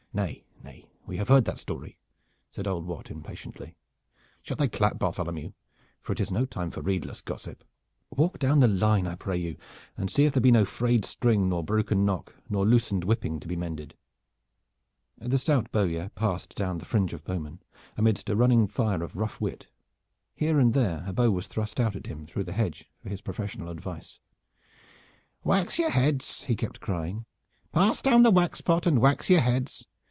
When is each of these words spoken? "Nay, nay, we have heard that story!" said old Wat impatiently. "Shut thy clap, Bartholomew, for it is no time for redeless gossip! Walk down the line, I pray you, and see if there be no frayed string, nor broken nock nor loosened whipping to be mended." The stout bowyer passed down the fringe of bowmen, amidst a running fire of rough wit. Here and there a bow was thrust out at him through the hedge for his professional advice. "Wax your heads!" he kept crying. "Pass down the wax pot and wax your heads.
"Nay, 0.13 0.43
nay, 0.61 0.89
we 1.05 1.15
have 1.15 1.29
heard 1.29 1.45
that 1.45 1.57
story!" 1.57 1.97
said 2.49 2.67
old 2.67 2.85
Wat 2.85 3.09
impatiently. 3.09 3.77
"Shut 4.43 4.57
thy 4.57 4.67
clap, 4.67 4.99
Bartholomew, 4.99 5.53
for 6.01 6.11
it 6.11 6.19
is 6.19 6.29
no 6.29 6.43
time 6.45 6.69
for 6.69 6.81
redeless 6.81 7.21
gossip! 7.21 7.63
Walk 8.09 8.37
down 8.37 8.59
the 8.59 8.67
line, 8.67 9.07
I 9.07 9.15
pray 9.15 9.37
you, 9.37 9.55
and 9.95 10.11
see 10.11 10.25
if 10.25 10.33
there 10.33 10.41
be 10.41 10.51
no 10.51 10.65
frayed 10.65 11.05
string, 11.05 11.47
nor 11.47 11.63
broken 11.63 12.03
nock 12.03 12.35
nor 12.49 12.65
loosened 12.65 13.05
whipping 13.05 13.39
to 13.39 13.47
be 13.47 13.55
mended." 13.55 13.95
The 15.17 15.37
stout 15.37 15.71
bowyer 15.71 16.09
passed 16.09 16.55
down 16.55 16.79
the 16.79 16.85
fringe 16.85 17.13
of 17.13 17.23
bowmen, 17.23 17.61
amidst 17.95 18.29
a 18.29 18.35
running 18.35 18.67
fire 18.67 19.03
of 19.03 19.15
rough 19.15 19.39
wit. 19.39 19.67
Here 20.35 20.59
and 20.59 20.73
there 20.73 21.05
a 21.07 21.13
bow 21.13 21.31
was 21.31 21.47
thrust 21.47 21.79
out 21.79 21.95
at 21.95 22.07
him 22.07 22.25
through 22.27 22.43
the 22.43 22.51
hedge 22.51 22.89
for 23.01 23.07
his 23.07 23.21
professional 23.21 23.69
advice. 23.69 24.19
"Wax 25.45 25.79
your 25.79 25.91
heads!" 25.91 26.43
he 26.43 26.57
kept 26.57 26.81
crying. 26.81 27.23
"Pass 27.71 28.01
down 28.01 28.23
the 28.23 28.29
wax 28.31 28.59
pot 28.59 28.85
and 28.85 28.99
wax 28.99 29.29
your 29.29 29.39
heads. 29.39 29.87